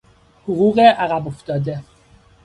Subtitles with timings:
[0.43, 1.83] حقوق عقب افتاده